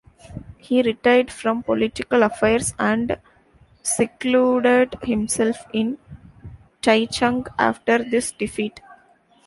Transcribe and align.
He 0.57 0.81
retired 0.81 1.29
from 1.29 1.61
political 1.61 2.23
affairs 2.23 2.73
and 2.79 3.17
secluded 3.83 4.95
himself 5.03 5.57
in 5.73 5.99
Taichung 6.81 7.45
after 7.59 7.99
this 8.03 8.31
defeat. 8.31 8.81